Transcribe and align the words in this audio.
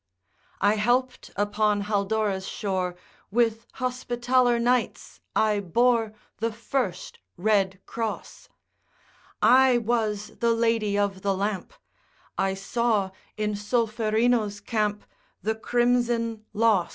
I 0.61 0.77
helped 0.77 1.29
upon 1.35 1.81
Haldora's 1.81 2.47
shore; 2.47 2.95
With 3.29 3.67
Hospitaller 3.73 4.57
Knights 4.57 5.21
I 5.35 5.59
bore 5.59 6.13
The 6.37 6.51
first 6.51 7.19
red 7.37 7.79
cross; 7.85 8.49
I 9.43 9.77
was 9.77 10.37
the 10.39 10.53
Lady 10.55 10.97
of 10.97 11.21
the 11.21 11.37
Lamp; 11.37 11.73
I 12.35 12.55
saw 12.55 13.11
in 13.37 13.53
Solferino's 13.53 14.59
camp 14.59 15.05
The 15.43 15.53
crimson 15.53 16.45
loss. 16.51 16.89